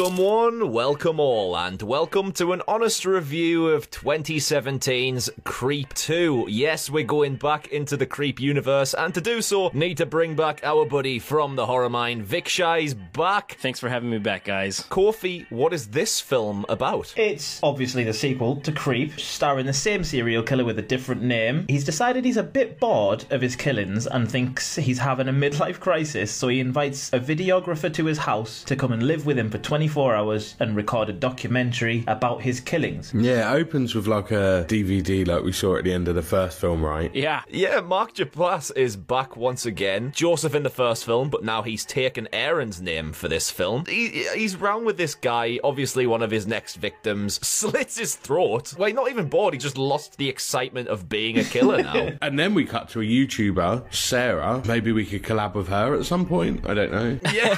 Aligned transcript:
Welcome 0.00 0.16
one, 0.16 0.72
welcome 0.72 1.20
all, 1.20 1.54
and 1.58 1.82
welcome 1.82 2.32
to 2.32 2.54
an 2.54 2.62
honest 2.66 3.04
review 3.04 3.68
of 3.68 3.90
2017's 3.90 5.28
Creep 5.44 5.92
2. 5.92 6.46
Yes, 6.48 6.88
we're 6.88 7.04
going 7.04 7.36
back 7.36 7.68
into 7.68 7.98
the 7.98 8.06
Creep 8.06 8.40
universe, 8.40 8.94
and 8.94 9.12
to 9.12 9.20
do 9.20 9.42
so, 9.42 9.70
need 9.74 9.98
to 9.98 10.06
bring 10.06 10.34
back 10.34 10.62
our 10.64 10.86
buddy 10.86 11.18
from 11.18 11.54
the 11.54 11.66
horror 11.66 11.90
mine. 11.90 12.24
Vichhay's 12.24 12.94
back. 12.94 13.58
Thanks 13.60 13.78
for 13.78 13.90
having 13.90 14.08
me 14.08 14.16
back, 14.16 14.44
guys. 14.44 14.80
Kofi, 14.88 15.44
what 15.50 15.74
is 15.74 15.88
this 15.88 16.18
film 16.18 16.64
about? 16.70 17.12
It's 17.18 17.60
obviously 17.62 18.02
the 18.02 18.14
sequel 18.14 18.56
to 18.62 18.72
Creep, 18.72 19.20
starring 19.20 19.66
the 19.66 19.74
same 19.74 20.02
serial 20.02 20.42
killer 20.42 20.64
with 20.64 20.78
a 20.78 20.82
different 20.82 21.20
name. 21.20 21.66
He's 21.68 21.84
decided 21.84 22.24
he's 22.24 22.38
a 22.38 22.42
bit 22.42 22.80
bored 22.80 23.26
of 23.28 23.42
his 23.42 23.54
killings 23.54 24.06
and 24.06 24.30
thinks 24.30 24.76
he's 24.76 24.98
having 24.98 25.28
a 25.28 25.32
midlife 25.32 25.78
crisis, 25.78 26.32
so 26.32 26.48
he 26.48 26.58
invites 26.58 27.12
a 27.12 27.20
videographer 27.20 27.92
to 27.92 28.06
his 28.06 28.16
house 28.16 28.64
to 28.64 28.74
come 28.74 28.92
and 28.92 29.02
live 29.02 29.26
with 29.26 29.38
him 29.38 29.50
for 29.50 29.58
24 29.58 29.89
hours 29.96 30.54
and 30.60 30.76
record 30.76 31.08
a 31.08 31.12
documentary 31.12 32.04
about 32.06 32.42
his 32.42 32.60
killings. 32.60 33.12
Yeah, 33.14 33.52
it 33.52 33.60
opens 33.60 33.94
with 33.94 34.06
like 34.06 34.30
a 34.30 34.64
DVD 34.68 35.26
like 35.26 35.42
we 35.42 35.52
saw 35.52 35.76
at 35.76 35.84
the 35.84 35.92
end 35.92 36.08
of 36.08 36.14
the 36.14 36.22
first 36.22 36.58
film, 36.58 36.84
right? 36.84 37.14
Yeah. 37.14 37.42
Yeah, 37.48 37.80
Mark 37.80 38.14
Duplass 38.14 38.74
is 38.76 38.96
back 38.96 39.36
once 39.36 39.66
again. 39.66 40.12
Joseph 40.14 40.54
in 40.54 40.62
the 40.62 40.70
first 40.70 41.04
film, 41.04 41.30
but 41.30 41.44
now 41.44 41.62
he's 41.62 41.84
taken 41.84 42.28
Aaron's 42.32 42.80
name 42.80 43.12
for 43.12 43.28
this 43.28 43.50
film. 43.50 43.84
He, 43.86 44.24
he's 44.34 44.56
round 44.56 44.86
with 44.86 44.96
this 44.96 45.14
guy, 45.14 45.58
obviously 45.64 46.06
one 46.06 46.22
of 46.22 46.30
his 46.30 46.46
next 46.46 46.76
victims, 46.76 47.34
slits 47.46 47.98
his 47.98 48.14
throat. 48.16 48.74
Well, 48.78 48.92
not 48.92 49.10
even 49.10 49.28
bored, 49.28 49.54
he 49.54 49.58
just 49.58 49.78
lost 49.78 50.16
the 50.16 50.28
excitement 50.28 50.88
of 50.88 51.08
being 51.08 51.38
a 51.38 51.44
killer 51.44 51.82
now. 51.82 52.10
And 52.22 52.38
then 52.38 52.54
we 52.54 52.64
cut 52.64 52.88
to 52.90 53.00
a 53.00 53.04
YouTuber, 53.04 53.92
Sarah. 53.94 54.62
Maybe 54.66 54.92
we 54.92 55.04
could 55.04 55.22
collab 55.22 55.54
with 55.54 55.68
her 55.68 55.94
at 55.94 56.04
some 56.04 56.26
point. 56.26 56.66
I 56.68 56.74
don't 56.74 56.92
know. 56.92 57.18
yeah. 57.32 57.56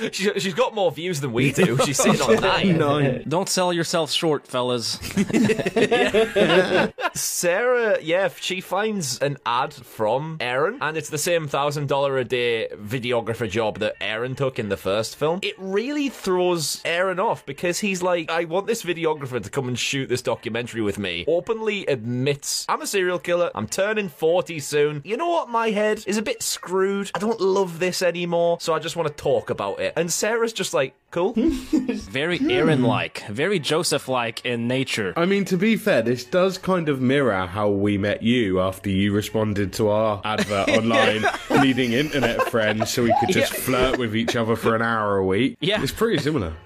she, 0.12 0.38
she's 0.38 0.54
got 0.54 0.74
more 0.74 0.90
views 0.90 1.20
than 1.20 1.25
we 1.32 1.52
do. 1.52 1.78
She's 1.84 1.96
sitting 1.98 2.20
on 2.20 2.40
nine. 2.40 2.76
Nine. 2.86 3.24
Don't 3.26 3.48
sell 3.48 3.72
yourself 3.72 4.10
short, 4.10 4.46
fellas. 4.46 4.98
Sarah, 7.14 7.98
yeah, 8.02 8.28
she 8.40 8.60
finds 8.60 9.18
an 9.20 9.38
ad 9.46 9.72
from 9.72 10.36
Aaron, 10.40 10.78
and 10.80 10.96
it's 10.96 11.08
the 11.08 11.18
same 11.18 11.48
thousand 11.48 11.88
dollar 11.88 12.18
a 12.18 12.24
day 12.24 12.68
videographer 12.74 13.48
job 13.48 13.78
that 13.78 13.94
Aaron 14.00 14.34
took 14.34 14.58
in 14.58 14.68
the 14.68 14.76
first 14.76 15.16
film. 15.16 15.40
It 15.42 15.54
really 15.58 16.08
throws 16.08 16.82
Aaron 16.84 17.18
off 17.18 17.46
because 17.46 17.78
he's 17.80 18.02
like, 18.02 18.30
I 18.30 18.44
want 18.44 18.66
this 18.66 18.82
videographer 18.82 19.42
to 19.42 19.50
come 19.50 19.68
and 19.68 19.78
shoot 19.78 20.08
this 20.08 20.22
documentary 20.22 20.82
with 20.82 20.98
me. 20.98 21.24
Openly 21.26 21.86
admits, 21.86 22.66
I'm 22.68 22.82
a 22.82 22.86
serial 22.86 23.18
killer, 23.18 23.50
I'm 23.54 23.66
turning 23.66 24.08
40 24.08 24.60
soon. 24.60 25.02
You 25.04 25.16
know 25.16 25.28
what? 25.28 25.48
My 25.48 25.70
head 25.70 26.04
is 26.06 26.18
a 26.18 26.22
bit 26.22 26.42
screwed. 26.42 27.10
I 27.14 27.18
don't 27.18 27.40
love 27.40 27.78
this 27.78 28.02
anymore, 28.02 28.58
so 28.60 28.74
I 28.74 28.78
just 28.78 28.96
want 28.96 29.08
to 29.08 29.14
talk 29.14 29.50
about 29.50 29.80
it. 29.80 29.92
And 29.96 30.12
Sarah's 30.12 30.52
just 30.52 30.74
like, 30.74 30.94
cool. 31.10 31.32
Very 31.36 32.38
Aaron-like, 32.50 33.24
very 33.28 33.58
Joseph-like 33.58 34.44
in 34.44 34.68
nature. 34.68 35.12
I 35.16 35.24
mean, 35.26 35.44
to 35.46 35.56
be 35.56 35.76
fair, 35.76 36.02
this 36.02 36.24
does 36.24 36.58
kind 36.58 36.88
of 36.88 37.00
mirror 37.00 37.46
how 37.46 37.70
we 37.70 37.98
met 37.98 38.22
you 38.22 38.60
after 38.60 38.90
you 38.90 39.12
responded 39.12 39.72
to 39.74 39.88
our 39.88 40.20
advert 40.24 40.68
online, 40.70 41.24
needing 41.62 41.92
internet 41.92 42.42
friends 42.50 42.90
so 42.90 43.02
we 43.04 43.14
could 43.20 43.30
just 43.30 43.52
flirt 43.52 43.98
with 43.98 44.14
each 44.14 44.36
other 44.36 44.56
for 44.56 44.74
an 44.74 44.82
hour 44.82 45.16
a 45.16 45.24
week. 45.24 45.56
Yeah. 45.60 45.82
It's 45.82 45.92
pretty 45.92 46.22
similar. 46.22 46.54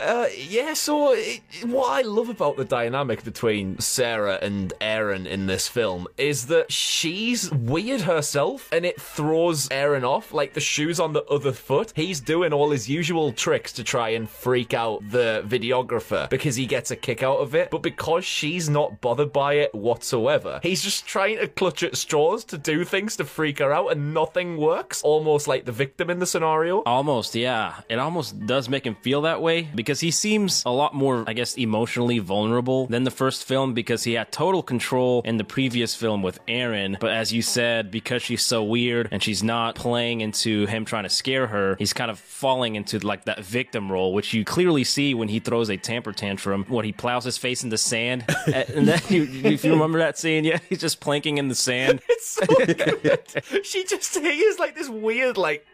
Uh, 0.00 0.26
yeah, 0.36 0.74
so 0.74 1.12
it, 1.12 1.40
what 1.64 1.88
I 1.90 2.02
love 2.02 2.28
about 2.28 2.56
the 2.56 2.64
dynamic 2.64 3.22
between 3.24 3.78
Sarah 3.78 4.38
and 4.42 4.72
Aaron 4.80 5.26
in 5.26 5.46
this 5.46 5.68
film 5.68 6.08
is 6.18 6.46
that 6.46 6.72
she's 6.72 7.50
weird 7.52 8.02
herself 8.02 8.68
and 8.72 8.84
it 8.84 9.00
throws 9.00 9.68
Aaron 9.70 10.04
off. 10.04 10.32
Like 10.32 10.54
the 10.54 10.60
shoes 10.60 10.98
on 10.98 11.12
the 11.12 11.24
other 11.24 11.52
foot, 11.52 11.92
he's 11.94 12.20
doing 12.20 12.52
all 12.52 12.70
his 12.70 12.88
usual 12.88 13.31
tricks 13.32 13.72
to 13.72 13.84
try 13.84 14.10
and 14.10 14.28
freak 14.28 14.74
out 14.74 15.02
the 15.10 15.44
videographer 15.46 16.28
because 16.30 16.56
he 16.56 16.66
gets 16.66 16.90
a 16.90 16.96
kick 16.96 17.22
out 17.22 17.38
of 17.38 17.54
it. 17.54 17.70
But 17.70 17.82
because 17.82 18.24
she's 18.24 18.68
not 18.68 19.00
bothered 19.00 19.32
by 19.32 19.54
it 19.54 19.74
whatsoever, 19.74 20.60
he's 20.62 20.82
just 20.82 21.06
trying 21.06 21.38
to 21.38 21.48
clutch 21.48 21.82
at 21.82 21.96
straws 21.96 22.44
to 22.44 22.58
do 22.58 22.84
things 22.84 23.16
to 23.16 23.24
freak 23.24 23.58
her 23.58 23.72
out 23.72 23.92
and 23.92 24.14
nothing 24.14 24.56
works. 24.56 25.02
Almost 25.02 25.48
like 25.48 25.64
the 25.64 25.72
victim 25.72 26.10
in 26.10 26.18
the 26.18 26.26
scenario. 26.26 26.82
Almost, 26.82 27.34
yeah. 27.34 27.80
It 27.88 27.98
almost 27.98 28.46
does 28.46 28.68
make 28.68 28.86
him 28.86 28.96
feel 29.02 29.22
that 29.22 29.40
way 29.40 29.68
because 29.74 30.00
he 30.00 30.10
seems 30.10 30.62
a 30.64 30.70
lot 30.70 30.94
more, 30.94 31.24
I 31.26 31.32
guess, 31.32 31.54
emotionally 31.56 32.18
vulnerable 32.18 32.86
than 32.86 33.04
the 33.04 33.10
first 33.10 33.44
film 33.44 33.74
because 33.74 34.04
he 34.04 34.14
had 34.14 34.30
total 34.32 34.62
control 34.62 35.22
in 35.24 35.36
the 35.36 35.44
previous 35.44 35.94
film 35.94 36.22
with 36.22 36.38
Aaron. 36.48 36.96
But 37.00 37.12
as 37.12 37.32
you 37.32 37.42
said, 37.42 37.90
because 37.90 38.22
she's 38.22 38.44
so 38.44 38.62
weird 38.62 39.08
and 39.10 39.22
she's 39.22 39.42
not 39.42 39.74
playing 39.74 40.20
into 40.20 40.66
him 40.66 40.84
trying 40.84 41.04
to 41.04 41.08
scare 41.10 41.46
her, 41.46 41.76
he's 41.78 41.92
kind 41.92 42.10
of 42.10 42.18
falling 42.18 42.76
into 42.76 42.98
like 42.98 43.21
that 43.24 43.44
victim 43.44 43.90
role, 43.90 44.12
which 44.12 44.32
you 44.34 44.44
clearly 44.44 44.84
see 44.84 45.14
when 45.14 45.28
he 45.28 45.38
throws 45.38 45.70
a 45.70 45.76
tamper 45.76 46.12
tantrum, 46.12 46.64
when 46.68 46.84
he 46.84 46.92
plows 46.92 47.24
his 47.24 47.38
face 47.38 47.62
in 47.62 47.70
the 47.70 47.78
sand. 47.78 48.24
Uh, 48.52 48.64
and 48.74 48.88
then, 48.88 49.00
you, 49.08 49.22
if 49.44 49.64
you 49.64 49.70
remember 49.70 49.98
that 49.98 50.18
scene, 50.18 50.42
yeah, 50.44 50.58
he's 50.68 50.80
just 50.80 51.00
planking 51.00 51.38
in 51.38 51.48
the 51.48 51.54
sand. 51.54 52.00
It's 52.08 52.28
so 52.28 52.46
good. 52.46 53.64
she 53.64 53.84
just 53.84 54.16
he 54.16 54.28
is 54.28 54.58
like 54.60 54.76
this 54.76 54.88
weird 54.88 55.36
like 55.36 55.66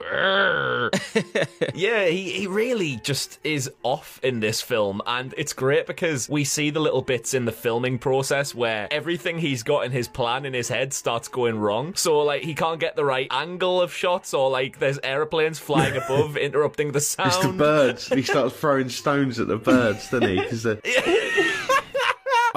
yeah 1.75 2.06
he, 2.06 2.31
he 2.31 2.47
really 2.47 2.97
just 3.03 3.38
is 3.44 3.70
off 3.82 4.19
in 4.22 4.41
this 4.41 4.60
film 4.62 5.03
and 5.06 5.34
it's 5.36 5.53
great 5.53 5.86
because 5.86 6.28
we 6.28 6.44
see 6.44 6.70
the 6.70 6.80
little 6.80 7.03
bits 7.03 7.34
in 7.34 7.44
the 7.44 7.53
filming 7.53 7.98
process 7.98 8.54
where 8.54 8.88
everything 8.91 9.38
he's 9.38 9.62
got 9.62 9.84
in 9.84 9.92
his 9.92 10.09
plan 10.09 10.44
in 10.47 10.54
his 10.54 10.69
head 10.69 10.92
starts 10.94 11.28
going 11.28 11.59
wrong 11.59 11.94
so 11.94 12.20
like 12.20 12.42
he 12.42 12.54
can't 12.54 12.80
get 12.80 12.97
the 12.97 13.04
right 13.04 13.28
angle 13.30 13.80
of 13.80 13.92
shots 13.92 14.32
or 14.32 14.50
like 14.50 14.78
there's 14.78 14.98
airplanes 15.03 15.59
flying 15.59 15.97
above 16.03 16.36
interrupting 16.36 16.92
the 16.92 17.00
sound 17.00 17.32
the 17.43 17.53
birds. 17.53 18.09
he 18.09 18.22
starts 18.22 18.54
throwing 18.56 18.88
stones 18.88 19.38
at 19.41 19.49
the 19.49 19.56
birds, 19.56 20.10
doesn't 20.10 20.28
he? 20.28 20.37
Because 20.37 20.65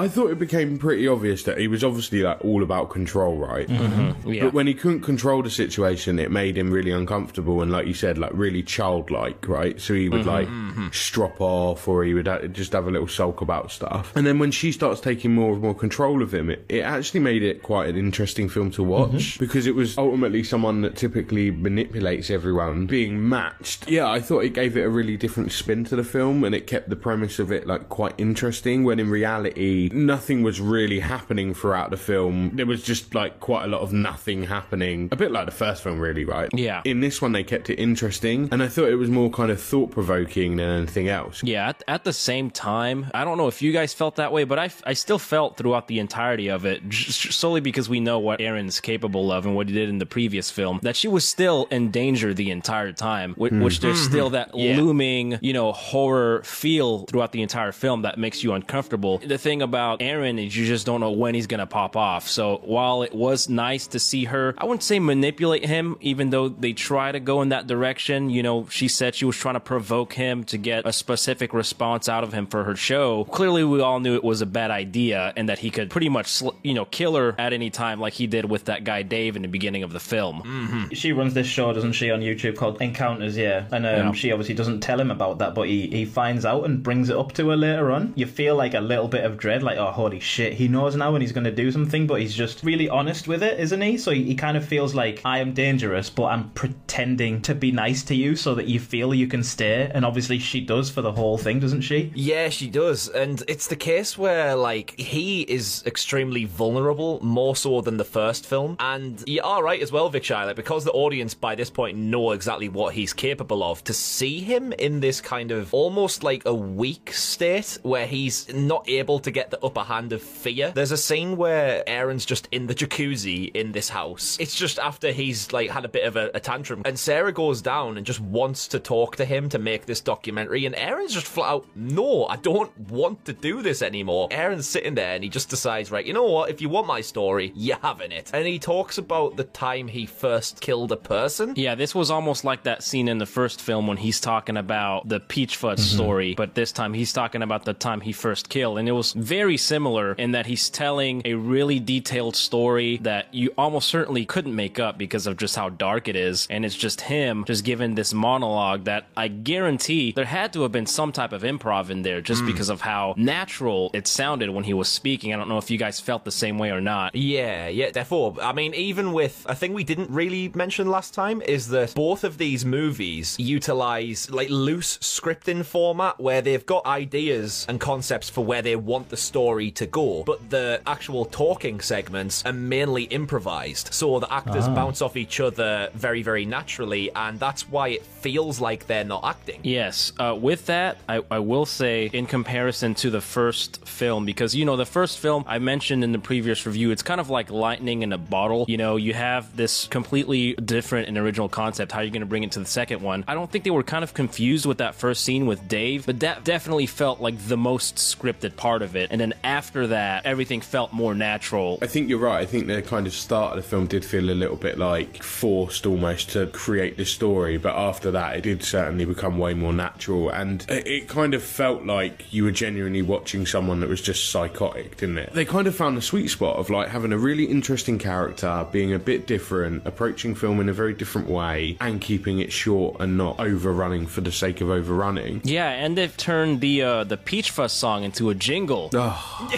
I 0.01 0.07
thought 0.07 0.31
it 0.31 0.39
became 0.39 0.79
pretty 0.79 1.07
obvious 1.07 1.43
that 1.43 1.59
he 1.59 1.67
was 1.67 1.83
obviously 1.83 2.23
like 2.23 2.43
all 2.43 2.63
about 2.63 2.89
control, 2.89 3.37
right? 3.37 3.67
Mm-hmm. 3.67 4.01
Mm-hmm. 4.01 4.33
Yeah. 4.33 4.43
But 4.45 4.53
when 4.53 4.65
he 4.65 4.73
couldn't 4.73 5.01
control 5.01 5.43
the 5.43 5.51
situation, 5.51 6.17
it 6.17 6.31
made 6.31 6.57
him 6.57 6.71
really 6.71 6.89
uncomfortable 6.89 7.61
and, 7.61 7.71
like 7.71 7.85
you 7.85 7.93
said, 7.93 8.17
like 8.17 8.31
really 8.33 8.63
childlike, 8.63 9.47
right? 9.47 9.79
So 9.79 9.93
he 9.93 10.09
would 10.09 10.25
mm-hmm. 10.25 10.85
like 10.85 10.93
strop 10.93 11.39
off 11.39 11.87
or 11.87 12.03
he 12.03 12.15
would 12.15 12.25
ha- 12.25 12.47
just 12.47 12.73
have 12.73 12.87
a 12.87 12.91
little 12.91 13.07
sulk 13.07 13.41
about 13.41 13.71
stuff. 13.71 14.11
And 14.15 14.25
then 14.25 14.39
when 14.39 14.49
she 14.49 14.71
starts 14.71 15.01
taking 15.01 15.35
more 15.35 15.53
and 15.53 15.61
more 15.61 15.75
control 15.75 16.23
of 16.23 16.33
him, 16.33 16.49
it, 16.49 16.65
it 16.67 16.81
actually 16.81 17.19
made 17.19 17.43
it 17.43 17.61
quite 17.61 17.87
an 17.87 17.95
interesting 17.95 18.49
film 18.49 18.71
to 18.71 18.81
watch 18.81 19.37
because 19.37 19.67
it 19.67 19.75
was 19.75 19.99
ultimately 19.99 20.43
someone 20.43 20.81
that 20.81 20.95
typically 20.95 21.51
manipulates 21.51 22.31
everyone 22.31 22.87
being 22.87 23.29
matched. 23.29 23.87
Yeah, 23.87 24.09
I 24.09 24.19
thought 24.19 24.45
it 24.45 24.55
gave 24.55 24.75
it 24.75 24.81
a 24.81 24.89
really 24.89 25.15
different 25.15 25.51
spin 25.51 25.83
to 25.85 25.95
the 25.95 26.03
film 26.03 26.43
and 26.43 26.55
it 26.55 26.65
kept 26.65 26.89
the 26.89 26.95
premise 26.95 27.37
of 27.37 27.51
it 27.51 27.67
like 27.67 27.89
quite 27.89 28.15
interesting 28.17 28.83
when 28.83 28.99
in 28.99 29.07
reality 29.07 29.90
nothing 29.93 30.43
was 30.43 30.59
really 30.59 30.99
happening 30.99 31.53
throughout 31.53 31.89
the 31.89 31.97
film. 31.97 32.51
There 32.53 32.65
was 32.65 32.83
just 32.83 33.15
like 33.15 33.39
quite 33.39 33.65
a 33.65 33.67
lot 33.67 33.81
of 33.81 33.93
nothing 33.93 34.43
happening. 34.43 35.09
A 35.11 35.15
bit 35.15 35.31
like 35.31 35.45
the 35.45 35.51
first 35.51 35.83
film, 35.83 35.99
really, 35.99 36.25
right? 36.25 36.49
Yeah. 36.53 36.81
In 36.85 36.99
this 36.99 37.21
one, 37.21 37.31
they 37.31 37.43
kept 37.43 37.69
it 37.69 37.75
interesting, 37.79 38.49
and 38.51 38.61
I 38.63 38.67
thought 38.67 38.89
it 38.89 38.95
was 38.95 39.09
more 39.09 39.29
kind 39.29 39.51
of 39.51 39.61
thought 39.61 39.91
provoking 39.91 40.57
than 40.57 40.69
anything 40.69 41.09
else. 41.09 41.43
Yeah, 41.43 41.69
at, 41.69 41.83
at 41.87 42.03
the 42.03 42.13
same 42.13 42.49
time, 42.51 43.07
I 43.13 43.23
don't 43.23 43.37
know 43.37 43.47
if 43.47 43.61
you 43.61 43.71
guys 43.71 43.93
felt 43.93 44.15
that 44.15 44.31
way, 44.31 44.43
but 44.43 44.59
I, 44.59 44.69
I 44.85 44.93
still 44.93 45.19
felt 45.19 45.57
throughout 45.57 45.87
the 45.87 45.99
entirety 45.99 46.49
of 46.49 46.65
it, 46.65 46.87
j- 46.89 47.11
solely 47.31 47.61
because 47.61 47.89
we 47.89 47.99
know 47.99 48.19
what 48.19 48.41
Aaron's 48.41 48.79
capable 48.79 49.31
of 49.31 49.45
and 49.45 49.55
what 49.55 49.67
he 49.67 49.73
did 49.73 49.89
in 49.89 49.97
the 49.97 50.05
previous 50.05 50.49
film, 50.49 50.79
that 50.83 50.95
she 50.95 51.07
was 51.07 51.27
still 51.27 51.67
in 51.71 51.91
danger 51.91 52.33
the 52.33 52.51
entire 52.51 52.91
time, 52.91 53.33
which, 53.35 53.53
which 53.53 53.79
there's 53.79 53.99
mm-hmm. 53.99 54.11
still 54.11 54.29
that 54.31 54.55
looming, 54.55 55.37
you 55.41 55.53
know, 55.53 55.71
horror 55.71 56.43
feel 56.43 57.05
throughout 57.05 57.31
the 57.31 57.41
entire 57.41 57.71
film 57.71 58.03
that 58.03 58.17
makes 58.17 58.43
you 58.43 58.53
uncomfortable. 58.53 59.17
The 59.19 59.37
thing 59.37 59.61
about 59.61 59.80
Aaron 59.99 60.39
is 60.39 60.55
you 60.55 60.65
just 60.65 60.85
don't 60.85 60.99
know 60.99 61.11
when 61.11 61.35
he's 61.35 61.47
gonna 61.47 61.67
pop 61.67 61.95
off. 61.95 62.27
So 62.27 62.61
while 62.63 63.01
it 63.03 63.13
was 63.13 63.49
nice 63.49 63.87
to 63.87 63.99
see 63.99 64.25
her, 64.25 64.53
I 64.57 64.65
wouldn't 64.65 64.83
say 64.83 64.99
manipulate 64.99 65.65
him, 65.65 65.97
even 66.01 66.29
though 66.29 66.49
they 66.49 66.73
try 66.73 67.11
to 67.11 67.19
go 67.19 67.41
in 67.41 67.49
that 67.49 67.67
direction. 67.67 68.29
You 68.29 68.43
know, 68.43 68.67
she 68.69 68.87
said 68.87 69.15
she 69.15 69.25
was 69.25 69.35
trying 69.37 69.55
to 69.55 69.59
provoke 69.59 70.13
him 70.13 70.43
to 70.45 70.57
get 70.57 70.85
a 70.85 70.93
specific 70.93 71.53
response 71.53 72.07
out 72.09 72.23
of 72.23 72.33
him 72.33 72.47
for 72.47 72.63
her 72.63 72.75
show. 72.75 73.25
Clearly, 73.25 73.63
we 73.63 73.81
all 73.81 73.99
knew 73.99 74.15
it 74.15 74.23
was 74.23 74.41
a 74.41 74.45
bad 74.45 74.71
idea 74.71 75.33
and 75.35 75.49
that 75.49 75.59
he 75.59 75.69
could 75.69 75.89
pretty 75.89 76.09
much, 76.09 76.27
sl- 76.27 76.49
you 76.63 76.73
know, 76.73 76.85
kill 76.85 77.15
her 77.15 77.35
at 77.37 77.53
any 77.53 77.69
time, 77.69 77.99
like 77.99 78.13
he 78.13 78.27
did 78.27 78.45
with 78.45 78.65
that 78.65 78.83
guy 78.83 79.01
Dave 79.03 79.35
in 79.35 79.41
the 79.41 79.47
beginning 79.47 79.83
of 79.83 79.91
the 79.93 79.99
film. 79.99 80.89
She 80.93 81.11
runs 81.11 81.33
this 81.33 81.47
show, 81.47 81.73
doesn't 81.73 81.93
she, 81.93 82.11
on 82.11 82.21
YouTube 82.21 82.55
called 82.57 82.81
Encounters, 82.81 83.37
yeah. 83.37 83.65
And 83.71 83.85
um, 83.85 83.91
Yeah. 84.07 84.11
she 84.13 84.31
obviously 84.31 84.55
doesn't 84.55 84.81
tell 84.81 84.99
him 84.99 85.11
about 85.11 85.39
that, 85.39 85.53
but 85.55 85.67
he, 85.67 85.87
he 85.87 86.05
finds 86.05 86.45
out 86.45 86.65
and 86.65 86.81
brings 86.83 87.09
it 87.09 87.17
up 87.17 87.33
to 87.33 87.49
her 87.49 87.57
later 87.57 87.91
on. 87.91 88.13
You 88.15 88.25
feel 88.25 88.55
like 88.55 88.73
a 88.73 88.79
little 88.81 89.07
bit 89.07 89.23
of 89.25 89.37
dread, 89.37 89.63
like 89.63 89.70
like, 89.71 89.79
oh, 89.79 89.91
holy 89.91 90.19
shit, 90.19 90.53
he 90.53 90.67
knows 90.67 90.95
now 90.95 91.13
and 91.15 91.21
he's 91.21 91.31
going 91.31 91.45
to 91.45 91.51
do 91.51 91.71
something, 91.71 92.07
but 92.07 92.19
he's 92.19 92.35
just 92.35 92.63
really 92.63 92.89
honest 92.89 93.27
with 93.27 93.43
it, 93.43 93.59
isn't 93.59 93.81
he? 93.81 93.97
So 93.97 94.11
he, 94.11 94.23
he 94.23 94.35
kind 94.35 94.57
of 94.57 94.65
feels 94.65 94.93
like, 94.93 95.21
I 95.25 95.39
am 95.39 95.53
dangerous, 95.53 96.09
but 96.09 96.25
I'm 96.25 96.49
pretending 96.51 97.41
to 97.43 97.55
be 97.55 97.71
nice 97.71 98.03
to 98.03 98.15
you 98.15 98.35
so 98.35 98.55
that 98.55 98.67
you 98.67 98.79
feel 98.79 99.13
you 99.13 99.27
can 99.27 99.43
stay. 99.43 99.89
And 99.93 100.05
obviously 100.05 100.39
she 100.39 100.61
does 100.61 100.89
for 100.89 101.01
the 101.01 101.11
whole 101.11 101.37
thing, 101.37 101.59
doesn't 101.59 101.81
she? 101.81 102.11
Yeah, 102.15 102.49
she 102.49 102.69
does. 102.69 103.07
And 103.09 103.43
it's 103.47 103.67
the 103.67 103.75
case 103.75 104.17
where, 104.17 104.55
like, 104.55 104.99
he 104.99 105.41
is 105.43 105.83
extremely 105.85 106.45
vulnerable, 106.45 107.23
more 107.23 107.55
so 107.55 107.81
than 107.81 107.97
the 107.97 108.03
first 108.03 108.45
film. 108.45 108.75
And 108.79 109.23
you 109.27 109.41
are 109.43 109.63
right 109.63 109.81
as 109.81 109.91
well, 109.91 110.11
Vichhay, 110.11 110.55
because 110.55 110.83
the 110.83 110.91
audience 110.91 111.33
by 111.33 111.55
this 111.55 111.69
point 111.69 111.97
know 111.97 112.31
exactly 112.31 112.69
what 112.69 112.93
he's 112.93 113.13
capable 113.13 113.63
of, 113.63 113.83
to 113.85 113.93
see 113.93 114.39
him 114.39 114.73
in 114.73 114.99
this 114.99 115.21
kind 115.21 115.51
of 115.51 115.73
almost 115.73 116.23
like 116.23 116.45
a 116.45 116.53
weak 116.53 117.13
state 117.13 117.77
where 117.83 118.07
he's 118.07 118.53
not 118.53 118.89
able 118.89 119.19
to 119.19 119.31
get 119.31 119.50
the 119.51 119.63
upper 119.63 119.83
hand 119.83 120.13
of 120.13 120.21
fear. 120.21 120.71
There's 120.73 120.91
a 120.91 120.97
scene 120.97 121.37
where 121.37 121.83
Aaron's 121.87 122.25
just 122.25 122.47
in 122.51 122.67
the 122.67 122.75
jacuzzi 122.75 123.53
in 123.53 123.71
this 123.71 123.89
house. 123.89 124.37
It's 124.39 124.55
just 124.55 124.79
after 124.79 125.11
he's 125.11 125.53
like 125.53 125.69
had 125.69 125.85
a 125.85 125.89
bit 125.89 126.05
of 126.05 126.15
a, 126.15 126.31
a 126.33 126.39
tantrum, 126.39 126.81
and 126.85 126.97
Sarah 126.97 127.31
goes 127.31 127.61
down 127.61 127.97
and 127.97 128.05
just 128.05 128.19
wants 128.19 128.67
to 128.69 128.79
talk 128.79 129.17
to 129.17 129.25
him 129.25 129.49
to 129.49 129.59
make 129.59 129.85
this 129.85 130.01
documentary, 130.01 130.65
and 130.65 130.75
Aaron's 130.75 131.13
just 131.13 131.27
flat 131.27 131.51
out, 131.51 131.67
no, 131.75 132.25
I 132.27 132.37
don't 132.37 132.71
want 132.89 133.25
to 133.25 133.33
do 133.33 133.61
this 133.61 133.81
anymore. 133.81 134.29
Aaron's 134.31 134.67
sitting 134.67 134.95
there 134.95 135.15
and 135.15 135.23
he 135.23 135.29
just 135.29 135.49
decides, 135.49 135.91
right, 135.91 136.05
you 136.05 136.13
know 136.13 136.23
what? 136.23 136.49
If 136.49 136.61
you 136.61 136.69
want 136.69 136.87
my 136.87 137.01
story, 137.01 137.51
you're 137.55 137.77
having 137.81 138.11
it. 138.11 138.31
And 138.33 138.47
he 138.47 138.57
talks 138.59 138.97
about 138.97 139.35
the 139.35 139.43
time 139.43 139.87
he 139.87 140.05
first 140.05 140.61
killed 140.61 140.91
a 140.91 140.97
person. 140.97 141.53
Yeah, 141.57 141.75
this 141.75 141.93
was 141.93 142.09
almost 142.09 142.45
like 142.45 142.63
that 142.63 142.83
scene 142.83 143.07
in 143.07 143.17
the 143.17 143.25
first 143.25 143.59
film 143.59 143.87
when 143.87 143.97
he's 143.97 144.21
talking 144.21 144.55
about 144.55 145.09
the 145.09 145.19
Peach 145.19 145.57
Fuzz 145.57 145.79
mm-hmm. 145.79 145.97
story, 145.97 146.33
but 146.35 146.55
this 146.55 146.71
time 146.71 146.93
he's 146.93 147.11
talking 147.11 147.41
about 147.41 147.65
the 147.65 147.73
time 147.73 147.99
he 147.99 148.13
first 148.13 148.47
killed. 148.47 148.77
And 148.77 148.87
it 148.87 148.93
was 148.93 149.11
very 149.13 149.40
similar 149.57 150.13
in 150.13 150.31
that 150.31 150.45
he's 150.45 150.69
telling 150.69 151.21
a 151.25 151.33
really 151.33 151.79
detailed 151.79 152.35
story 152.35 152.97
that 152.97 153.33
you 153.33 153.53
almost 153.57 153.87
certainly 153.87 154.25
couldn't 154.25 154.55
make 154.55 154.79
up 154.79 154.97
because 154.97 155.27
of 155.27 155.37
just 155.37 155.55
how 155.55 155.69
dark 155.69 156.07
it 156.07 156.15
is. 156.15 156.47
And 156.49 156.65
it's 156.65 156.75
just 156.75 157.01
him 157.01 157.43
just 157.45 157.63
giving 157.63 157.95
this 157.95 158.13
monologue 158.13 158.85
that 158.85 159.07
I 159.15 159.27
guarantee 159.27 160.11
there 160.11 160.25
had 160.25 160.53
to 160.53 160.61
have 160.63 160.71
been 160.71 160.85
some 160.85 161.11
type 161.11 161.33
of 161.33 161.43
improv 161.43 161.89
in 161.89 162.01
there 162.01 162.21
just 162.21 162.41
hmm. 162.41 162.47
because 162.47 162.69
of 162.69 162.81
how 162.81 163.13
natural 163.17 163.91
it 163.93 164.07
sounded 164.07 164.49
when 164.49 164.63
he 164.63 164.73
was 164.73 164.89
speaking. 164.89 165.33
I 165.33 165.37
don't 165.37 165.49
know 165.49 165.57
if 165.57 165.69
you 165.69 165.77
guys 165.77 165.99
felt 165.99 166.25
the 166.25 166.31
same 166.31 166.57
way 166.57 166.71
or 166.71 166.81
not. 166.81 167.15
Yeah, 167.15 167.67
yeah, 167.67 167.91
therefore, 167.91 168.35
I 168.41 168.53
mean, 168.53 168.73
even 168.73 169.13
with 169.13 169.45
a 169.47 169.55
thing 169.55 169.73
we 169.73 169.83
didn't 169.83 170.09
really 170.09 170.49
mention 170.49 170.89
last 170.89 171.13
time 171.13 171.41
is 171.41 171.69
that 171.69 171.93
both 171.95 172.23
of 172.23 172.37
these 172.37 172.65
movies 172.65 173.35
utilize 173.39 174.29
like 174.29 174.49
loose 174.49 174.97
scripting 174.99 175.65
format 175.65 176.19
where 176.19 176.41
they've 176.41 176.65
got 176.65 176.85
ideas 176.85 177.65
and 177.67 177.79
concepts 177.79 178.29
for 178.29 178.43
where 178.43 178.61
they 178.61 178.75
want 178.75 179.09
the 179.09 179.17
story 179.31 179.71
to 179.71 179.85
go, 179.85 180.23
but 180.25 180.39
the 180.49 180.81
actual 180.85 181.23
talking 181.23 181.79
segments 181.79 182.43
are 182.45 182.51
mainly 182.53 183.03
improvised. 183.03 183.93
So 183.93 184.19
the 184.19 184.31
actors 184.31 184.67
bounce 184.67 185.01
off 185.01 185.15
each 185.15 185.39
other 185.39 185.89
very, 185.93 186.21
very 186.21 186.45
naturally, 186.45 187.03
and 187.15 187.39
that's 187.39 187.63
why 187.69 187.87
it 187.97 188.03
feels 188.05 188.59
like 188.59 188.87
they're 188.87 189.11
not 189.15 189.23
acting. 189.23 189.61
Yes. 189.63 190.11
Uh, 190.19 190.35
with 190.49 190.65
that, 190.65 190.97
I, 191.07 191.23
I 191.31 191.39
will 191.39 191.65
say, 191.65 192.09
in 192.11 192.25
comparison 192.25 192.93
to 192.95 193.09
the 193.09 193.21
first 193.21 193.87
film, 193.87 194.25
because, 194.25 194.53
you 194.53 194.65
know, 194.65 194.75
the 194.75 194.91
first 194.99 195.19
film 195.19 195.45
I 195.47 195.59
mentioned 195.59 196.03
in 196.03 196.11
the 196.11 196.19
previous 196.19 196.65
review, 196.65 196.91
it's 196.91 197.03
kind 197.03 197.21
of 197.21 197.29
like 197.29 197.49
lightning 197.49 198.01
in 198.01 198.11
a 198.11 198.17
bottle. 198.17 198.65
You 198.67 198.77
know, 198.77 198.97
you 198.97 199.13
have 199.13 199.55
this 199.55 199.87
completely 199.87 200.55
different 200.55 201.07
and 201.07 201.17
original 201.17 201.47
concept. 201.47 201.93
How 201.93 201.99
are 201.99 202.03
you 202.03 202.11
going 202.11 202.27
to 202.27 202.33
bring 202.33 202.43
it 202.43 202.51
to 202.53 202.59
the 202.59 202.65
second 202.65 203.01
one? 203.01 203.23
I 203.29 203.33
don't 203.33 203.49
think 203.49 203.63
they 203.63 203.71
were 203.71 203.83
kind 203.83 204.03
of 204.03 204.13
confused 204.13 204.65
with 204.65 204.79
that 204.79 204.95
first 204.95 205.23
scene 205.23 205.45
with 205.45 205.67
Dave, 205.67 206.05
but 206.05 206.19
that 206.19 206.43
definitely 206.43 206.87
felt 206.87 207.21
like 207.21 207.37
the 207.47 207.57
most 207.57 207.95
scripted 207.95 208.55
part 208.57 208.81
of 208.81 208.95
it. 208.95 209.09
And 209.11 209.20
then 209.21 209.33
after 209.43 209.87
that, 209.87 210.25
everything 210.25 210.61
felt 210.61 210.91
more 210.91 211.13
natural. 211.13 211.77
I 211.81 211.87
think 211.87 212.09
you're 212.09 212.19
right. 212.19 212.41
I 212.41 212.45
think 212.45 212.67
the 212.67 212.81
kind 212.81 213.07
of 213.07 213.13
start 213.13 213.57
of 213.57 213.63
the 213.63 213.69
film 213.69 213.87
did 213.87 214.03
feel 214.03 214.29
a 214.29 214.33
little 214.33 214.55
bit 214.55 214.77
like 214.77 215.21
forced 215.23 215.85
almost 215.85 216.31
to 216.31 216.47
create 216.47 216.97
this 216.97 217.11
story, 217.11 217.57
but 217.57 217.75
after 217.75 218.11
that, 218.11 218.35
it 218.35 218.41
did 218.41 218.63
certainly 218.63 219.05
become 219.05 219.37
way 219.37 219.53
more 219.53 219.73
natural. 219.73 220.29
And 220.29 220.65
it, 220.69 220.87
it 220.87 221.07
kind 221.07 221.33
of 221.33 221.43
felt 221.43 221.85
like 221.85 222.33
you 222.33 222.43
were 222.43 222.51
genuinely 222.51 223.01
watching 223.01 223.45
someone 223.45 223.79
that 223.81 223.89
was 223.89 224.01
just 224.01 224.29
psychotic, 224.29 224.97
didn't 224.97 225.19
it? 225.19 225.33
They 225.33 225.45
kind 225.45 225.67
of 225.67 225.75
found 225.75 225.97
the 225.97 226.01
sweet 226.01 226.29
spot 226.29 226.57
of 226.57 226.69
like 226.69 226.89
having 226.89 227.13
a 227.13 227.17
really 227.17 227.45
interesting 227.45 227.99
character, 227.99 228.65
being 228.71 228.93
a 228.93 228.99
bit 228.99 229.27
different, 229.27 229.85
approaching 229.85 230.35
film 230.35 230.59
in 230.59 230.69
a 230.69 230.73
very 230.73 230.93
different 230.93 231.29
way, 231.29 231.77
and 231.79 232.01
keeping 232.01 232.39
it 232.39 232.51
short 232.51 232.97
and 232.99 233.17
not 233.17 233.39
overrunning 233.39 234.07
for 234.07 234.21
the 234.21 234.31
sake 234.31 234.61
of 234.61 234.69
overrunning. 234.69 235.41
Yeah, 235.43 235.69
and 235.69 235.97
they've 235.97 236.15
turned 236.17 236.61
the 236.61 236.81
uh, 236.81 237.03
the 237.03 237.17
Peach 237.17 237.51
Fuzz 237.51 237.71
song 237.71 238.03
into 238.03 238.29
a 238.29 238.35
jingle. 238.35 238.89
Oh. 239.13 239.49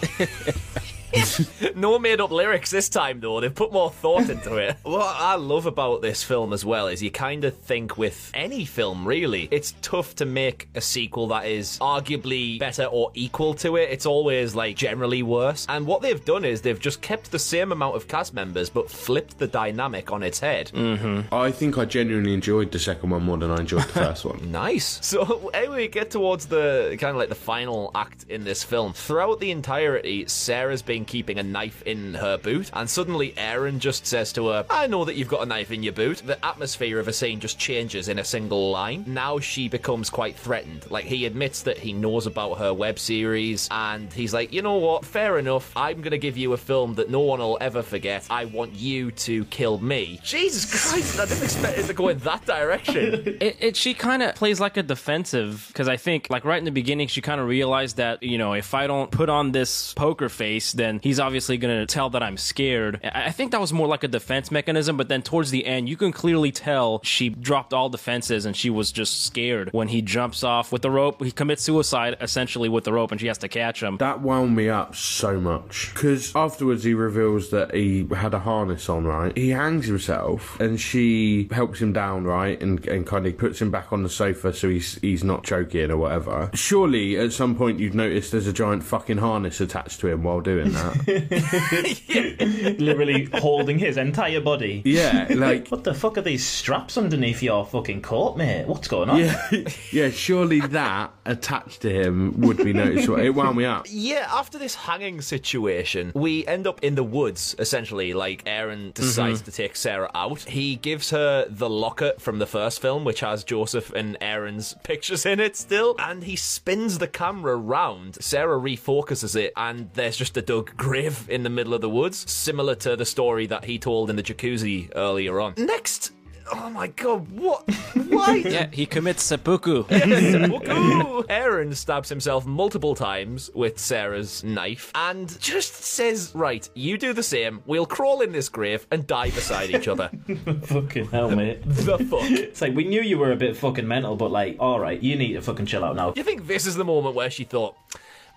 No 1.75 1.98
made 1.98 2.21
up 2.21 2.31
lyrics 2.31 2.71
this 2.71 2.88
time, 2.89 3.19
though. 3.19 3.39
They've 3.39 3.54
put 3.54 3.74
more 3.74 3.89
thought 3.89 4.30
into 4.30 4.57
it. 4.57 4.77
what 4.83 5.15
I 5.18 5.36
love 5.36 5.65
about 5.65 6.01
this 6.01 6.24
film 6.24 6.54
as 6.54 6.63
well 6.63 6.88
is 6.88 7.01
you 7.01 7.12
kind 7.12 7.44
of 7.44 7.56
think 7.57 7.98
with 7.98 8.31
any 8.33 8.65
film, 8.65 9.07
really, 9.07 9.48
it's 9.51 9.74
tough 9.81 10.15
to 10.15 10.25
make 10.25 10.69
a 10.75 10.81
sequel 10.81 11.27
that 11.27 11.45
is 11.45 11.77
arguably 11.80 12.60
better 12.60 12.86
or 12.86 13.12
equal 13.15 13.54
to 13.56 13.77
it. 13.77 13.89
It's 13.89 14.06
always 14.06 14.56
like 14.56 14.75
generally 14.75 15.24
worse. 15.24 15.65
And 15.68 15.88
what 15.88 16.01
they've 16.01 16.24
done 16.24 16.45
is 16.45 16.62
they've 16.62 16.80
just 16.80 17.01
kept 17.01 17.31
the 17.31 17.39
same 17.39 17.71
amount 17.71 17.95
of 17.95 18.07
cast 18.07 18.33
members 18.33 18.69
but 18.69 18.89
flipped 18.89 19.39
the 19.39 19.48
dynamic 19.48 20.12
on 20.12 20.24
its 20.24 20.39
head. 20.39 20.71
Mm-hmm. 20.74 21.33
I 21.33 21.51
think 21.51 21.77
I 21.77 21.86
genuinely 21.86 22.33
enjoyed 22.33 22.71
the 22.71 22.80
second 22.80 23.10
one 23.10 23.24
more 23.24 23.38
than 23.38 23.51
I 23.51 23.57
enjoyed 23.57 23.83
the 23.83 23.88
first 23.94 24.25
one. 24.25 24.39
Nice. 24.54 25.00
So 25.01 25.50
anyway, 25.54 25.88
get 25.88 26.12
towards 26.12 26.45
the 26.45 26.95
kind 27.00 27.12
of 27.12 27.15
like 27.15 27.30
the 27.30 27.36
final 27.36 27.89
act 27.95 28.25
in 28.30 28.44
this 28.44 28.63
film. 28.63 28.94
Throughout 28.94 29.39
the 29.39 29.50
entirety, 29.51 30.27
Sarah's 30.27 30.81
been 31.03 31.11
keeping 31.11 31.38
a 31.38 31.44
knife 31.44 31.81
in 31.83 32.13
her 32.13 32.38
boot, 32.38 32.69
and 32.73 32.89
suddenly 32.89 33.33
Aaron 33.38 33.79
just 33.79 34.05
says 34.05 34.31
to 34.33 34.47
her, 34.47 34.65
"I 34.69 34.88
know 34.88 35.03
that 35.05 35.15
you've 35.15 35.27
got 35.27 35.44
a 35.44 35.45
knife 35.45 35.71
in 35.71 35.83
your 35.83 35.94
boot." 35.94 36.21
The 36.25 36.44
atmosphere 36.45 37.00
of 37.00 37.07
a 37.07 37.13
scene 37.13 37.39
just 37.39 37.59
changes 37.59 38.07
in 38.07 38.19
a 38.19 38.23
single 38.23 38.71
line. 38.71 39.03
Now 39.07 39.39
she 39.39 39.67
becomes 39.67 40.09
quite 40.09 40.38
threatened. 40.38 40.85
Like 40.89 41.05
he 41.05 41.25
admits 41.25 41.63
that 41.63 41.77
he 41.77 41.94
knows 41.94 42.25
about 42.25 42.59
her 42.59 42.73
web 42.73 43.00
series, 43.00 43.67
and 43.71 44.11
he's 44.13 44.33
like, 44.33 44.53
"You 44.53 44.61
know 44.61 44.77
what? 44.77 45.05
Fair 45.05 45.38
enough. 45.39 45.71
I'm 45.75 46.01
gonna 46.01 46.17
give 46.17 46.38
you 46.38 46.53
a 46.53 46.57
film 46.57 46.95
that 46.95 47.09
no 47.09 47.19
one 47.19 47.39
will 47.39 47.57
ever 47.59 47.83
forget. 47.83 48.25
I 48.29 48.45
want 48.45 48.73
you 48.73 49.11
to 49.11 49.45
kill 49.45 49.79
me." 49.79 50.19
Jesus 50.23 50.65
Christ! 50.65 51.19
I 51.19 51.25
didn't 51.25 51.44
expect 51.44 51.79
it 51.79 51.88
to 51.88 51.94
go 51.94 52.07
in 52.07 52.19
that 52.19 52.45
direction. 52.45 53.38
It, 53.44 53.57
it 53.59 53.75
she 53.75 53.94
kind 53.94 54.21
of 54.23 54.35
plays 54.35 54.59
like 54.59 54.77
a 54.77 54.83
defensive 54.83 55.65
because 55.67 55.88
I 55.88 55.97
think 55.97 56.27
like 56.29 56.45
right 56.45 56.59
in 56.59 56.65
the 56.65 56.71
beginning 56.71 57.07
she 57.07 57.19
kind 57.21 57.41
of 57.41 57.47
realized 57.47 57.97
that 57.97 58.21
you 58.23 58.38
know 58.38 58.53
if 58.53 58.73
I 58.73 58.88
don't 58.88 59.11
put 59.11 59.27
on 59.27 59.51
this 59.51 59.94
poker 59.94 60.29
face 60.29 60.71
then 60.71 60.93
he's 61.01 61.19
obviously 61.19 61.57
gonna 61.57 61.86
tell 61.86 62.10
that 62.12 62.24
I'm 62.24 62.38
scared. 62.38 63.00
I 63.04 63.31
think 63.31 63.51
that 63.51 63.62
was 63.62 63.74
more 63.74 63.88
like 63.88 64.04
a 64.04 64.07
defense 64.07 64.51
mechanism, 64.51 64.98
but 64.98 65.10
then 65.10 65.22
towards 65.22 65.51
the 65.51 65.66
end 65.66 65.90
you 65.90 65.98
can 65.98 66.12
clearly 66.12 66.51
tell 66.51 67.01
she 67.04 67.30
dropped 67.30 67.74
all 67.74 67.90
defenses 67.90 68.45
and 68.45 68.56
she 68.56 68.69
was 68.69 68.92
just 68.92 69.25
scared 69.25 69.69
when 69.72 69.88
he 69.88 70.01
jumps 70.01 70.44
off 70.44 70.72
with 70.72 70.81
the 70.81 70.92
rope. 70.92 71.24
He 71.24 71.31
commits 71.31 71.63
suicide 71.63 72.18
essentially 72.22 72.69
with 72.69 72.84
the 72.84 72.94
rope 72.94 73.12
and 73.12 73.19
she 73.19 73.28
has 73.28 73.38
to 73.40 73.48
catch 73.48 73.81
him. 73.81 73.98
That 73.98 74.22
wound 74.22 74.56
me 74.56 74.69
up 74.69 74.95
so 74.95 75.40
much 75.40 75.92
because 75.94 76.36
afterwards 76.36 76.84
he 76.84 76.94
reveals 76.94 77.50
that 77.51 77.74
he 77.74 78.07
had 78.15 78.34
a 78.34 78.39
harness 78.39 78.89
on, 78.89 79.06
right? 79.06 79.36
He 79.38 79.50
hangs 79.50 79.88
himself 79.88 80.60
and 80.60 80.79
she 80.79 81.48
helps 81.51 81.82
him 81.82 81.94
down, 81.94 82.24
right, 82.24 82.62
and, 82.62 82.86
and 82.88 83.06
kind 83.06 83.25
of 83.25 83.38
puts 83.38 83.62
him 83.62 83.72
back 83.72 83.91
on 83.91 84.03
the 84.03 84.10
sofa 84.10 84.53
so 84.53 84.70
he's 84.70 84.96
he's 85.01 85.24
not 85.24 85.44
choking 85.44 85.91
or 85.91 85.98
whatever. 85.98 86.50
Surely 86.53 87.17
at 87.17 87.32
some 87.34 87.56
point 87.56 87.79
you've 87.79 87.96
noticed 87.96 88.32
there's 88.32 88.48
a 88.48 88.53
giant 88.53 88.84
fucking 88.84 89.17
harness 89.17 89.62
attached 89.62 90.00
to 90.01 90.08
him 90.08 90.24
while 90.24 90.41
doing 90.41 90.72
that. 90.72 90.83
Literally 92.80 93.25
holding 93.34 93.80
his 93.80 93.98
entire 93.98 94.42
body. 94.42 94.82
yeah, 94.86 95.28
like 95.30 95.68
What 95.70 95.84
the 95.84 95.94
fuck 95.94 96.18
are 96.18 96.22
these 96.22 96.46
straps 96.46 96.98
underneath 96.98 97.42
your 97.42 97.66
fucking 97.66 98.02
coat, 98.02 98.38
mate? 98.38 98.68
What's 98.68 98.88
going 98.88 99.10
on? 99.10 99.20
yeah, 99.20 99.50
yeah. 99.92 100.10
Surely 100.10 100.60
that 100.60 101.13
attached 101.25 101.82
to 101.82 101.90
him 101.90 102.42
would 102.42 102.58
be 102.58 102.74
noticeable. 102.74 103.20
It 103.20 103.30
wound 103.30 103.58
me 103.58 103.66
up. 103.66 103.88
Yeah, 103.90 104.28
after 104.32 104.58
this 104.58 104.75
hanging 104.75 105.22
situation, 105.22 106.12
we 106.16 106.46
end 106.48 106.68
up 106.68 106.84
in 106.84 106.96
the 106.96 107.04
woods, 107.04 107.56
essentially. 107.60 108.13
Like, 108.13 108.44
Aaron 108.46 108.92
decides 108.94 109.40
mm-hmm. 109.40 109.46
to 109.46 109.52
take 109.52 109.75
Sarah 109.75 110.12
out. 110.13 110.42
He 110.42 110.75
gives 110.75 111.10
her 111.12 111.46
the 111.50 111.70
locket 111.70 112.22
from 112.22 112.40
the 112.40 112.46
first 112.46 112.82
film, 112.82 113.04
which 113.06 113.22
has 113.22 113.44
Joseph 113.44 113.92
and 113.94 114.18
Aaron's 114.22 114.75
pictures 114.84 115.25
in 115.25 115.40
it 115.40 115.56
still, 115.56 115.96
and 116.00 116.24
he 116.24 116.36
spins 116.36 116.98
the 116.98 117.08
camera 117.08 117.56
round. 117.56 118.18
Sarah 118.22 118.60
refocuses 118.60 119.36
it, 119.36 119.54
and 119.56 119.90
there's 119.94 120.18
just 120.18 120.38
a 120.38 120.42
dug 120.74 120.77
grave 120.77 121.30
in 121.30 121.44
the 121.44 121.50
middle 121.50 121.74
of 121.74 121.82
the 121.82 121.89
woods, 121.89 122.30
similar 122.32 122.75
to 122.75 122.96
the 122.96 123.06
story 123.06 123.46
that 123.48 123.65
he 123.65 123.80
told 123.80 124.10
in 124.10 124.15
the 124.15 124.24
jacuzzi 124.24 124.92
earlier 124.96 125.39
on. 125.39 125.53
Next. 125.58 126.12
Oh 126.51 126.70
my 126.70 126.88
god, 126.88 127.32
what? 127.32 127.63
Why? 128.10 128.36
Yeah, 128.46 128.68
he 128.72 128.86
commits 128.86 129.24
seppuku. 129.24 129.86
Seppuku! 129.89 131.24
Aaron 131.30 131.74
stabs 131.74 132.10
himself 132.10 132.46
multiple 132.46 132.96
times 132.96 133.50
with 133.56 133.80
Sarah's 133.80 134.44
knife 134.44 134.92
and 134.94 135.39
just 135.39 135.74
says, 135.74 136.32
Right, 136.36 136.70
you 136.75 136.98
do 136.98 137.13
the 137.13 137.24
same. 137.24 137.63
We'll 137.65 137.86
crawl 137.86 138.22
in 138.22 138.34
this 138.34 138.50
grave 138.50 138.86
and 138.92 139.08
die 139.08 139.30
beside 139.30 139.72
each 139.72 139.88
other. 139.88 140.10
Fucking 140.63 141.08
hell, 141.08 141.32
mate. 141.32 141.63
the 141.65 141.98
fuck? 141.98 142.30
It's 142.30 142.62
like 142.62 142.75
we 142.75 142.84
knew 142.84 143.01
you 143.01 143.18
were 143.18 143.32
a 143.32 143.38
bit 143.38 143.56
fucking 143.56 143.88
mental, 143.88 144.18
but 144.18 144.30
like, 144.30 144.58
all 144.60 144.80
right, 144.82 145.01
you 145.01 145.15
need 145.15 145.34
to 145.34 145.42
fucking 145.42 145.65
chill 145.65 145.86
out 145.86 145.96
now. 145.96 146.13
You 146.15 146.24
think 146.24 146.46
this 146.46 146.65
is 146.68 146.75
the 146.75 146.86
moment 146.86 147.15
where 147.15 147.30
she 147.30 147.46
thought, 147.46 147.75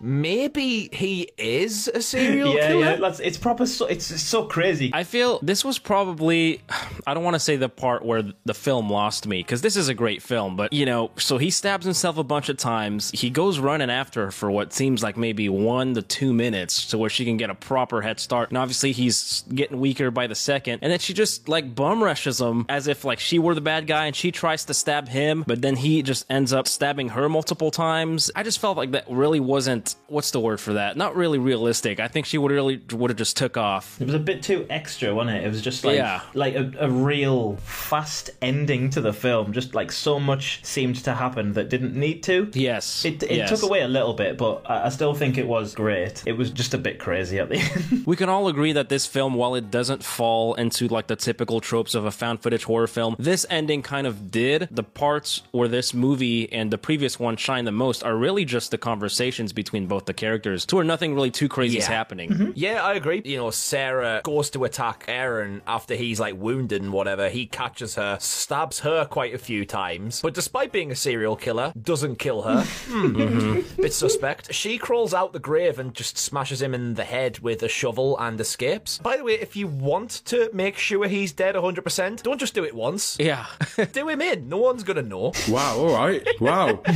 maybe 0.00 0.88
he 0.92 1.30
is 1.38 1.88
a 1.88 2.02
serial 2.02 2.54
yeah, 2.54 2.68
killer. 2.68 2.80
yeah. 2.80 2.96
That's, 2.96 3.20
it's 3.20 3.38
proper. 3.38 3.66
So, 3.66 3.86
it's 3.86 4.06
so 4.22 4.44
crazy. 4.44 4.90
I 4.92 5.04
feel 5.04 5.38
this 5.42 5.64
was 5.64 5.78
probably, 5.78 6.60
I 7.06 7.14
don't 7.14 7.24
want 7.24 7.34
to 7.34 7.40
say 7.40 7.56
the 7.56 7.68
part 7.68 8.04
where 8.04 8.22
the 8.44 8.54
film 8.54 8.90
lost 8.90 9.26
me, 9.26 9.38
because 9.38 9.62
this 9.62 9.76
is 9.76 9.88
a 9.88 9.94
great 9.94 10.22
film, 10.22 10.56
but 10.56 10.72
you 10.72 10.86
know, 10.86 11.10
so 11.16 11.38
he 11.38 11.50
stabs 11.50 11.84
himself 11.84 12.18
a 12.18 12.24
bunch 12.24 12.48
of 12.48 12.56
times. 12.56 13.10
He 13.12 13.30
goes 13.30 13.58
running 13.58 13.90
after 13.90 14.26
her 14.26 14.30
for 14.30 14.50
what 14.50 14.72
seems 14.72 15.02
like 15.02 15.16
maybe 15.16 15.48
one 15.48 15.94
to 15.94 16.02
two 16.02 16.32
minutes 16.32 16.86
to 16.86 16.98
where 16.98 17.10
she 17.10 17.24
can 17.24 17.36
get 17.36 17.50
a 17.50 17.54
proper 17.54 18.02
head 18.02 18.20
start. 18.20 18.50
And 18.50 18.58
obviously, 18.58 18.92
he's 18.92 19.44
getting 19.54 19.78
weaker 19.80 20.10
by 20.10 20.26
the 20.26 20.34
second. 20.34 20.80
And 20.82 20.90
then 20.90 20.98
she 20.98 21.14
just 21.14 21.48
like 21.48 21.74
bum 21.74 22.02
rushes 22.02 22.40
him 22.40 22.66
as 22.68 22.86
if 22.88 23.04
like 23.04 23.20
she 23.20 23.38
were 23.38 23.54
the 23.54 23.60
bad 23.60 23.86
guy 23.86 24.06
and 24.06 24.16
she 24.16 24.32
tries 24.32 24.64
to 24.66 24.74
stab 24.74 25.08
him, 25.08 25.44
but 25.46 25.62
then 25.62 25.76
he 25.76 26.02
just 26.02 26.26
ends 26.28 26.52
up 26.52 26.66
stabbing 26.66 27.10
her 27.10 27.28
multiple 27.28 27.70
times. 27.70 28.30
I 28.34 28.42
just 28.42 28.58
felt 28.58 28.76
like 28.76 28.90
that 28.92 29.04
really 29.08 29.40
wasn't, 29.40 29.85
what's 30.08 30.30
the 30.32 30.40
word 30.40 30.58
for 30.60 30.72
that? 30.74 30.96
Not 30.96 31.14
really 31.14 31.38
realistic. 31.38 32.00
I 32.00 32.08
think 32.08 32.26
she 32.26 32.38
would 32.38 32.50
really 32.50 32.80
would 32.92 33.10
have 33.10 33.16
just 33.18 33.36
took 33.36 33.56
off. 33.56 34.00
It 34.00 34.06
was 34.06 34.14
a 34.14 34.18
bit 34.18 34.42
too 34.42 34.66
extra, 34.68 35.14
wasn't 35.14 35.36
it? 35.36 35.44
It 35.44 35.48
was 35.48 35.62
just 35.62 35.84
like 35.84 35.96
Yeah. 35.96 36.22
like 36.34 36.54
a, 36.54 36.72
a 36.80 36.90
real 36.90 37.56
fast 37.56 38.30
ending 38.42 38.90
to 38.90 39.00
the 39.00 39.12
film. 39.12 39.52
Just 39.52 39.74
like 39.74 39.92
so 39.92 40.18
much 40.18 40.64
seemed 40.64 40.96
to 41.04 41.14
happen 41.14 41.52
that 41.54 41.68
didn't 41.68 41.94
need 41.94 42.22
to. 42.24 42.50
Yes. 42.54 43.04
It, 43.04 43.22
it 43.22 43.30
yes. 43.30 43.48
took 43.50 43.62
away 43.62 43.82
a 43.82 43.88
little 43.88 44.14
bit, 44.14 44.36
but 44.38 44.62
I 44.68 44.86
I 44.86 44.88
still 44.88 45.14
think 45.14 45.36
it 45.36 45.46
was 45.46 45.74
great. 45.74 46.22
It 46.26 46.32
was 46.38 46.50
just 46.50 46.72
a 46.74 46.78
bit 46.78 46.98
crazy 46.98 47.38
at 47.38 47.48
the 47.48 47.56
end. 47.92 48.06
We 48.06 48.16
can 48.16 48.28
all 48.28 48.48
agree 48.48 48.72
that 48.72 48.88
this 48.88 49.04
film, 49.06 49.34
while 49.34 49.54
it 49.54 49.70
doesn't 49.70 50.02
fall 50.04 50.54
into 50.54 50.86
like 50.88 51.06
the 51.08 51.16
typical 51.16 51.60
tropes 51.60 51.94
of 51.94 52.04
a 52.06 52.10
found 52.10 52.40
footage 52.42 52.64
horror 52.64 52.86
film, 52.86 53.16
this 53.18 53.44
ending 53.50 53.82
kind 53.82 54.06
of 54.06 54.30
did. 54.30 54.68
The 54.70 54.82
parts 54.84 55.42
where 55.52 55.68
this 55.68 55.92
movie 55.92 56.50
and 56.52 56.70
the 56.70 56.78
previous 56.78 57.18
one 57.18 57.36
shine 57.36 57.64
the 57.64 57.72
most 57.72 58.04
are 58.04 58.16
really 58.16 58.44
just 58.44 58.70
the 58.70 58.78
conversations 58.78 59.52
between 59.52 59.75
both 59.84 60.06
the 60.06 60.14
characters, 60.14 60.64
to 60.66 60.76
where 60.76 60.84
nothing 60.84 61.14
really 61.14 61.30
too 61.30 61.48
crazy 61.48 61.76
is 61.76 61.84
Yeah. 61.86 61.94
happening. 61.94 62.54
Yeah, 62.56 62.82
I 62.82 62.94
agree. 62.94 63.20
You 63.22 63.36
know, 63.36 63.50
Sarah 63.50 64.22
goes 64.24 64.48
to 64.50 64.64
attack 64.64 65.04
Aaron 65.08 65.60
after 65.66 65.94
he's 65.94 66.18
like 66.18 66.36
wounded 66.38 66.80
and 66.80 66.90
whatever. 66.94 67.28
He 67.28 67.44
catches 67.44 67.96
her, 67.96 68.16
stabs 68.18 68.80
her 68.80 69.04
quite 69.04 69.34
a 69.34 69.38
few 69.38 69.66
times, 69.66 70.22
but 70.22 70.32
despite 70.32 70.72
being 70.72 70.90
a 70.90 70.96
serial 70.96 71.36
killer, 71.36 71.74
doesn't 71.80 72.16
kill 72.18 72.40
her. 72.42 72.64
Hmm. 72.86 73.60
Bit 73.76 73.92
suspect. 73.92 74.54
She 74.54 74.78
crawls 74.78 75.12
out 75.12 75.32
the 75.32 75.38
grave 75.38 75.78
and 75.78 75.92
just 75.92 76.16
smashes 76.16 76.62
him 76.62 76.72
in 76.72 76.94
the 76.94 77.04
head 77.04 77.40
with 77.40 77.62
a 77.62 77.68
shovel 77.68 78.16
and 78.18 78.40
escapes. 78.40 78.98
By 78.98 79.16
the 79.16 79.24
way, 79.24 79.32
if 79.34 79.56
you 79.56 79.66
want 79.66 80.22
to 80.26 80.48
make 80.52 80.78
sure 80.78 81.06
he's 81.08 81.32
dead 81.32 81.56
100%, 81.56 82.22
don't 82.22 82.38
just 82.38 82.54
do 82.54 82.64
it 82.64 82.74
once. 82.74 83.16
Yeah. 83.18 83.46
Do 83.92 84.08
him 84.08 84.20
in. 84.22 84.48
No 84.48 84.58
one's 84.58 84.84
gonna 84.84 85.02
know. 85.02 85.32
Wow, 85.48 85.78
all 85.78 85.94
right. 85.94 86.26
Wow. 86.40 86.80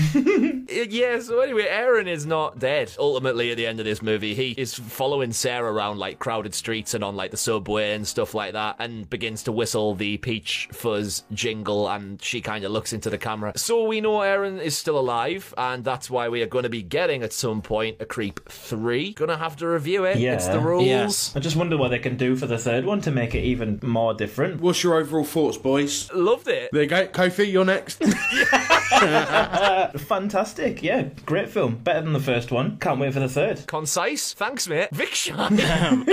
Yeah, 0.90 1.20
so 1.20 1.40
anyway, 1.40 1.66
Aaron 1.68 2.06
is 2.08 2.26
not 2.26 2.58
dead. 2.58 2.69
Ultimately, 2.98 3.50
at 3.50 3.56
the 3.56 3.66
end 3.66 3.80
of 3.80 3.84
this 3.84 4.02
movie, 4.02 4.34
he 4.34 4.52
is 4.52 4.74
following 4.74 5.32
Sarah 5.32 5.72
around 5.72 5.98
like 5.98 6.18
crowded 6.18 6.54
streets 6.54 6.94
and 6.94 7.02
on 7.02 7.16
like 7.16 7.30
the 7.30 7.36
subway 7.36 7.94
and 7.94 8.06
stuff 8.06 8.34
like 8.34 8.52
that, 8.52 8.76
and 8.78 9.08
begins 9.08 9.42
to 9.44 9.52
whistle 9.52 9.94
the 9.94 10.16
Peach 10.18 10.68
Fuzz 10.72 11.24
jingle, 11.32 11.88
and 11.88 12.22
she 12.22 12.40
kind 12.40 12.64
of 12.64 12.72
looks 12.72 12.92
into 12.92 13.10
the 13.10 13.18
camera. 13.18 13.52
So 13.56 13.84
we 13.84 14.00
know 14.00 14.20
Aaron 14.20 14.58
is 14.60 14.76
still 14.76 14.98
alive, 14.98 15.54
and 15.56 15.84
that's 15.84 16.10
why 16.10 16.28
we 16.28 16.42
are 16.42 16.46
going 16.46 16.64
to 16.64 16.68
be 16.68 16.82
getting 16.82 17.22
at 17.22 17.32
some 17.32 17.62
point 17.62 17.96
a 18.00 18.06
Creep 18.06 18.48
3. 18.48 19.14
Gonna 19.14 19.36
have 19.36 19.56
to 19.56 19.68
review 19.68 20.04
it. 20.04 20.18
Yeah. 20.18 20.34
It's 20.34 20.48
the 20.48 20.60
rules. 20.60 20.86
Yes. 20.86 21.36
I 21.36 21.40
just 21.40 21.56
wonder 21.56 21.76
what 21.76 21.88
they 21.88 21.98
can 21.98 22.16
do 22.16 22.36
for 22.36 22.46
the 22.46 22.58
third 22.58 22.84
one 22.84 23.00
to 23.02 23.10
make 23.10 23.34
it 23.34 23.44
even 23.44 23.80
more 23.82 24.14
different. 24.14 24.60
What's 24.60 24.82
your 24.82 24.96
overall 24.96 25.24
thoughts, 25.24 25.56
boys? 25.56 26.12
Loved 26.12 26.48
it. 26.48 26.70
There 26.72 26.82
you 26.82 26.88
go. 26.88 27.06
Kofi, 27.08 27.50
you're 27.50 27.64
next. 27.64 28.02
Fantastic, 28.90 30.82
yeah, 30.82 31.08
great 31.24 31.48
film. 31.48 31.76
Better 31.76 32.02
than 32.02 32.12
the 32.12 32.20
first 32.20 32.50
one. 32.50 32.59
Can't 32.80 33.00
wait 33.00 33.12
for 33.12 33.20
the 33.20 33.28
third. 33.28 33.66
Concise. 33.66 34.34
Thanks, 34.34 34.68
mate. 34.68 34.90
Vic 34.92 35.30
um, 35.36 36.04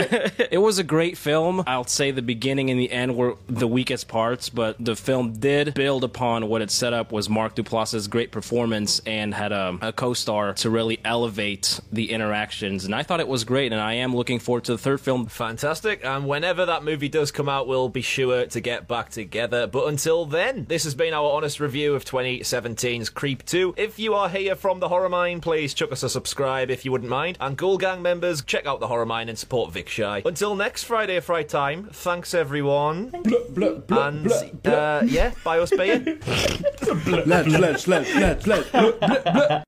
It 0.52 0.62
was 0.62 0.80
a 0.80 0.84
great 0.84 1.18
film. 1.18 1.64
I'll 1.68 1.84
say 1.86 2.12
the 2.12 2.22
beginning 2.22 2.70
and 2.70 2.80
the 2.80 2.92
end 2.92 3.16
were 3.16 3.36
the 3.48 3.68
weakest 3.68 4.08
parts, 4.08 4.50
but 4.50 4.76
the 4.80 4.96
film 4.96 5.34
did 5.34 5.74
build 5.74 6.04
upon 6.04 6.48
what 6.48 6.62
it 6.62 6.72
set 6.72 6.94
up 6.94 7.12
was 7.12 7.30
Mark 7.30 7.56
Duplass's 7.56 8.08
great 8.08 8.32
performance 8.32 9.02
and 9.06 9.34
had 9.34 9.52
a, 9.52 9.78
a 9.82 9.94
co-star 9.94 10.54
to 10.56 10.70
really 10.70 11.00
elevate 11.04 11.80
the 11.92 12.12
interactions. 12.12 12.86
And 12.86 12.96
I 12.96 13.04
thought 13.04 13.20
it 13.20 13.28
was 13.28 13.44
great, 13.44 13.72
and 13.72 13.82
I 13.82 13.94
am 13.94 14.16
looking 14.16 14.40
forward 14.40 14.64
to 14.66 14.72
the 14.72 14.78
third 14.78 15.02
film. 15.02 15.26
Fantastic. 15.28 16.04
And 16.04 16.28
whenever 16.28 16.66
that 16.66 16.84
movie 16.84 17.10
does 17.10 17.32
come 17.32 17.50
out, 17.50 17.68
we'll 17.68 17.90
be 17.90 18.02
sure 18.02 18.46
to 18.46 18.62
get 18.62 18.88
back 18.88 19.10
together. 19.10 19.68
But 19.68 19.88
until 19.88 20.26
then, 20.26 20.66
this 20.70 20.84
has 20.86 20.96
been 20.96 21.14
our 21.14 21.32
honest 21.32 21.60
review 21.60 21.96
of 21.96 22.06
2017's 22.06 23.10
Creep 23.10 23.46
2. 23.46 23.76
If 23.78 24.00
you 24.00 24.14
are 24.14 24.30
here 24.30 24.56
from 24.56 24.80
the 24.80 24.90
Horror 24.90 25.10
Mine, 25.10 25.42
please 25.42 25.74
chuck 25.74 25.92
us 25.92 26.04
a 26.04 26.10
subscribe 26.10 26.37
if 26.38 26.86
you 26.86 26.92
wouldn't 26.92 27.10
mind. 27.10 27.38
And 27.40 27.58
Ghoul 27.58 27.78
Gang 27.78 28.02
members, 28.02 28.42
check 28.44 28.66
out 28.66 28.80
the 28.80 28.88
Horror 28.88 29.06
Mine 29.06 29.30
and 29.30 29.38
support 29.38 29.74
Vichhay. 29.74 30.26
Until 30.26 30.56
next 30.56 30.84
Friday, 30.84 31.20
Fright 31.20 31.50
Time, 31.50 31.90
thanks 31.92 32.34
everyone. 32.34 33.12
and 33.90 34.32
uh, 34.66 35.02
yeah, 35.06 35.32
buy 35.44 35.60
us 35.60 35.72
beer. 35.72 36.20
let's, 37.26 37.48
let's, 37.48 37.88
let's, 37.88 38.16
let's, 38.16 38.48
let's. 38.48 39.68